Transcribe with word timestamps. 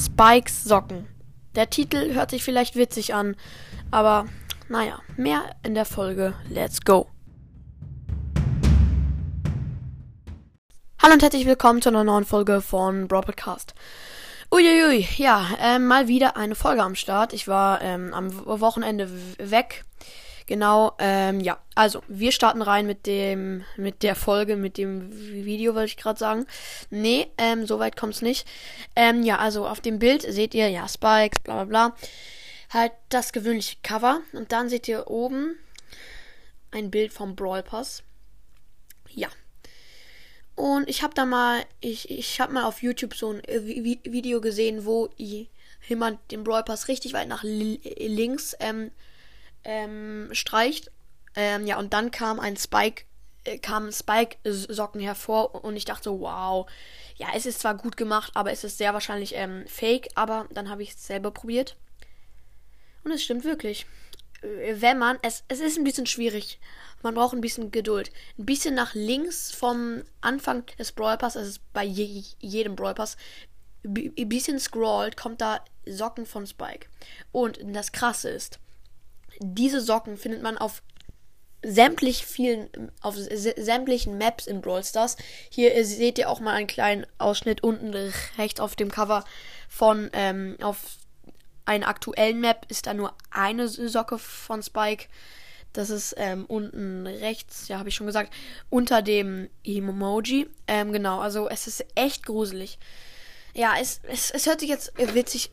Spikes 0.00 0.64
Socken. 0.64 1.06
Der 1.54 1.68
Titel 1.68 2.14
hört 2.14 2.30
sich 2.30 2.42
vielleicht 2.42 2.74
witzig 2.74 3.12
an, 3.12 3.36
aber 3.90 4.24
naja, 4.68 5.00
mehr 5.18 5.42
in 5.62 5.74
der 5.74 5.84
Folge. 5.84 6.32
Let's 6.48 6.80
go! 6.80 7.06
Hallo 11.02 11.12
und 11.12 11.22
herzlich 11.22 11.44
willkommen 11.44 11.82
zu 11.82 11.90
einer 11.90 12.04
neuen 12.04 12.24
Folge 12.24 12.62
von 12.62 13.08
Brawl 13.08 13.20
Podcast. 13.22 13.74
Uiuiui, 14.50 15.06
ja, 15.18 15.46
ähm, 15.60 15.86
mal 15.86 16.08
wieder 16.08 16.34
eine 16.34 16.54
Folge 16.54 16.82
am 16.82 16.94
Start. 16.94 17.34
Ich 17.34 17.46
war 17.46 17.82
ähm, 17.82 18.14
am 18.14 18.32
Wochenende 18.46 19.10
weg. 19.38 19.84
Genau, 20.50 20.96
ähm, 20.98 21.38
ja, 21.38 21.62
also 21.76 22.02
wir 22.08 22.32
starten 22.32 22.60
rein 22.60 22.84
mit 22.84 23.06
dem, 23.06 23.64
mit 23.76 24.02
der 24.02 24.16
Folge, 24.16 24.56
mit 24.56 24.78
dem 24.78 25.12
Video, 25.12 25.76
wollte 25.76 25.90
ich 25.90 25.96
gerade 25.96 26.18
sagen. 26.18 26.44
Nee, 26.90 27.28
ähm, 27.38 27.68
soweit 27.68 27.96
kommt's 27.96 28.20
nicht. 28.20 28.48
Ähm, 28.96 29.22
ja, 29.22 29.38
also 29.38 29.68
auf 29.68 29.80
dem 29.80 30.00
Bild 30.00 30.22
seht 30.22 30.52
ihr, 30.54 30.68
ja, 30.68 30.88
Spikes, 30.88 31.38
bla 31.44 31.62
bla 31.62 31.64
bla. 31.66 31.96
Halt 32.70 32.90
das 33.10 33.32
gewöhnliche 33.32 33.76
Cover. 33.84 34.22
Und 34.32 34.50
dann 34.50 34.68
seht 34.68 34.88
ihr 34.88 35.08
oben 35.08 35.56
ein 36.72 36.90
Bild 36.90 37.12
vom 37.12 37.36
Brawl 37.36 37.62
Pass. 37.62 38.02
Ja. 39.08 39.28
Und 40.56 40.88
ich 40.88 41.04
habe 41.04 41.14
da 41.14 41.26
mal, 41.26 41.64
ich, 41.80 42.10
ich 42.10 42.40
habe 42.40 42.54
mal 42.54 42.64
auf 42.64 42.82
YouTube 42.82 43.14
so 43.14 43.30
ein 43.30 43.42
Video 43.46 44.40
gesehen, 44.40 44.84
wo 44.84 45.10
jemand 45.86 46.18
den 46.32 46.42
Brawl 46.42 46.64
Pass 46.64 46.88
richtig 46.88 47.12
weit 47.12 47.28
nach 47.28 47.44
links 47.44 48.56
ähm, 48.58 48.90
ähm, 49.64 50.28
streicht. 50.32 50.90
Ähm, 51.34 51.66
ja, 51.66 51.78
und 51.78 51.92
dann 51.92 52.10
kam 52.10 52.40
ein 52.40 52.56
Spike, 52.56 53.04
äh, 53.44 53.58
kamen 53.58 53.92
Spike-Socken 53.92 55.00
hervor 55.00 55.64
und 55.64 55.76
ich 55.76 55.84
dachte, 55.84 56.10
wow, 56.10 56.68
ja, 57.16 57.28
es 57.34 57.46
ist 57.46 57.60
zwar 57.60 57.76
gut 57.76 57.96
gemacht, 57.96 58.32
aber 58.34 58.50
es 58.50 58.64
ist 58.64 58.78
sehr 58.78 58.94
wahrscheinlich 58.94 59.34
ähm, 59.34 59.64
fake, 59.66 60.08
aber 60.14 60.46
dann 60.52 60.68
habe 60.68 60.82
ich 60.82 60.90
es 60.90 61.06
selber 61.06 61.30
probiert. 61.30 61.76
Und 63.04 63.12
es 63.12 63.22
stimmt 63.22 63.44
wirklich. 63.44 63.86
Äh, 64.42 64.80
wenn 64.80 64.98
man, 64.98 65.18
es, 65.22 65.44
es 65.48 65.60
ist 65.60 65.78
ein 65.78 65.84
bisschen 65.84 66.06
schwierig. 66.06 66.58
Man 67.02 67.14
braucht 67.14 67.34
ein 67.34 67.40
bisschen 67.40 67.70
Geduld. 67.70 68.10
Ein 68.38 68.46
bisschen 68.46 68.74
nach 68.74 68.94
links 68.94 69.52
vom 69.52 70.02
Anfang 70.20 70.64
des 70.78 70.92
Brawl 70.92 71.16
Pass, 71.16 71.36
ist 71.36 71.60
bei 71.72 71.84
je, 71.84 72.24
jedem 72.40 72.76
Brawl 72.76 72.94
Pass, 72.94 73.16
ein 73.84 74.28
bisschen 74.28 74.58
scrollt, 74.58 75.16
kommt 75.16 75.40
da 75.40 75.64
Socken 75.86 76.26
von 76.26 76.46
Spike. 76.46 76.88
Und 77.32 77.58
das 77.62 77.92
Krasse 77.92 78.28
ist, 78.28 78.58
diese 79.38 79.80
Socken 79.80 80.16
findet 80.16 80.42
man 80.42 80.58
auf 80.58 80.82
sämtlich 81.62 82.24
vielen, 82.24 82.68
auf 83.02 83.16
sämtlichen 83.16 84.18
Maps 84.18 84.46
in 84.46 84.60
Brawl 84.60 84.82
Stars. 84.82 85.16
Hier 85.50 85.84
seht 85.84 86.18
ihr 86.18 86.30
auch 86.30 86.40
mal 86.40 86.54
einen 86.54 86.66
kleinen 86.66 87.06
Ausschnitt 87.18 87.62
unten 87.62 87.94
rechts 88.38 88.60
auf 88.60 88.76
dem 88.76 88.90
Cover 88.90 89.24
von, 89.68 90.10
ähm, 90.12 90.56
auf 90.62 90.78
einer 91.66 91.88
aktuellen 91.88 92.40
Map 92.40 92.66
ist 92.68 92.86
da 92.86 92.94
nur 92.94 93.14
eine 93.30 93.68
Socke 93.68 94.18
von 94.18 94.62
Spike. 94.62 95.06
Das 95.72 95.90
ist 95.90 96.14
ähm, 96.16 96.46
unten 96.46 97.06
rechts, 97.06 97.68
ja, 97.68 97.78
habe 97.78 97.90
ich 97.90 97.94
schon 97.94 98.06
gesagt, 98.06 98.32
unter 98.70 99.02
dem 99.02 99.48
Emoji. 99.62 100.48
Ähm, 100.66 100.92
genau, 100.92 101.20
also 101.20 101.48
es 101.48 101.68
ist 101.68 101.84
echt 101.94 102.26
gruselig. 102.26 102.78
Ja, 103.54 103.74
es, 103.80 104.00
es, 104.08 104.30
es 104.30 104.46
hört 104.46 104.60
sich 104.60 104.68
jetzt 104.68 104.92
witzig 104.96 105.50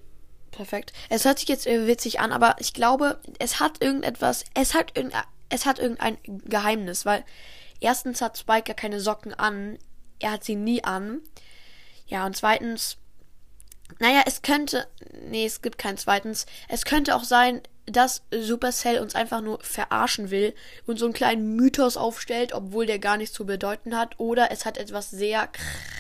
Perfekt. 0.58 0.92
Es 1.10 1.24
hört 1.24 1.38
sich 1.38 1.48
jetzt 1.48 1.68
witzig 1.68 2.20
an, 2.20 2.32
aber 2.32 2.56
ich 2.58 2.74
glaube, 2.74 3.22
es 3.38 3.60
hat 3.60 3.84
irgendetwas, 3.84 4.44
es 4.56 4.74
hat 4.74 4.98
irgendein, 4.98 5.22
es 5.50 5.68
hat 5.68 5.78
irgendein 5.78 6.18
Geheimnis, 6.26 7.06
weil 7.06 7.24
erstens 7.80 8.24
hat 8.24 8.40
Spike 8.40 8.70
ja 8.70 8.74
keine 8.74 9.00
Socken 9.00 9.36
an, 9.36 9.78
er 10.18 10.32
hat 10.32 10.44
sie 10.44 10.56
nie 10.56 10.84
an. 10.84 11.22
Ja, 12.08 12.26
und 12.26 12.36
zweitens, 12.36 12.98
naja, 14.00 14.24
es 14.26 14.42
könnte, 14.42 14.88
nee, 15.30 15.46
es 15.46 15.62
gibt 15.62 15.78
kein 15.78 15.98
zweitens. 15.98 16.46
Es 16.68 16.86
könnte 16.86 17.16
auch 17.16 17.24
sein, 17.24 17.62
dass 17.86 18.22
Supercell 18.32 19.00
uns 19.00 19.16
einfach 19.16 19.42
nur 19.42 19.60
verarschen 19.62 20.30
will 20.30 20.54
und 20.86 21.00
so 21.00 21.06
einen 21.06 21.14
kleinen 21.14 21.56
Mythos 21.56 21.96
aufstellt, 21.96 22.54
obwohl 22.54 22.86
der 22.86 23.00
gar 23.00 23.16
nichts 23.18 23.34
zu 23.34 23.46
bedeuten 23.46 23.98
hat. 23.98 24.20
Oder 24.20 24.52
es 24.52 24.66
hat 24.66 24.78
etwas 24.78 25.10
sehr 25.10 25.48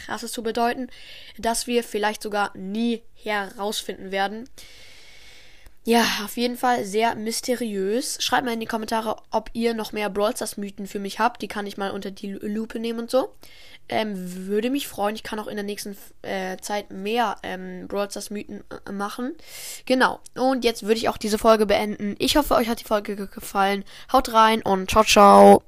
krasses 0.05 0.33
zu 0.33 0.43
bedeuten, 0.43 0.89
das 1.37 1.65
wir 1.65 1.83
vielleicht 1.83 2.21
sogar 2.21 2.51
nie 2.57 3.03
herausfinden 3.15 4.11
werden. 4.11 4.49
Ja, 5.87 6.03
auf 6.25 6.35
jeden 6.35 6.57
Fall 6.57 6.83
sehr 6.83 7.15
mysteriös. 7.15 8.17
Schreibt 8.19 8.43
mal 8.43 8.51
in 8.51 8.59
die 8.59 8.65
Kommentare, 8.65 9.15
ob 9.31 9.49
ihr 9.53 9.73
noch 9.73 9.93
mehr 9.93 10.09
Brawl 10.09 10.35
Stars 10.35 10.57
Mythen 10.57 10.85
für 10.85 10.99
mich 10.99 11.19
habt. 11.19 11.41
Die 11.41 11.47
kann 11.47 11.65
ich 11.65 11.77
mal 11.77 11.91
unter 11.91 12.11
die 12.11 12.33
Lupe 12.33 12.77
nehmen 12.77 12.99
und 12.99 13.09
so. 13.09 13.29
Ähm, 13.87 14.47
würde 14.47 14.69
mich 14.69 14.85
freuen. 14.85 15.15
Ich 15.15 15.23
kann 15.23 15.39
auch 15.39 15.47
in 15.47 15.55
der 15.55 15.63
nächsten 15.63 15.95
äh, 16.23 16.57
Zeit 16.57 16.91
mehr 16.91 17.37
ähm, 17.41 17.87
Brawl 17.87 18.11
Stars 18.11 18.31
Mythen 18.31 18.65
äh, 18.85 18.91
machen. 18.91 19.33
Genau. 19.85 20.19
Und 20.35 20.65
jetzt 20.65 20.83
würde 20.83 20.95
ich 20.95 21.07
auch 21.07 21.15
diese 21.15 21.37
Folge 21.37 21.65
beenden. 21.65 22.17
Ich 22.19 22.35
hoffe, 22.35 22.55
euch 22.55 22.67
hat 22.67 22.81
die 22.81 22.83
Folge 22.83 23.15
gefallen. 23.15 23.85
Haut 24.11 24.33
rein 24.33 24.61
und 24.63 24.91
ciao, 24.91 25.05
ciao. 25.05 25.63